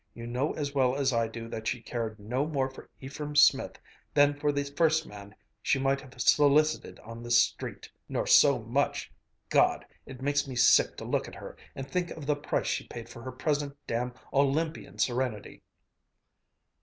[0.15, 3.77] You know as well as I do that she cared no more for Ephraim Smith
[4.15, 9.11] than for the first man she might have solicited on the street nor so much!
[9.49, 9.85] God!
[10.07, 13.09] It makes me sick to look at her and think of the price she paid
[13.09, 15.61] for her present damn Olympian serenity."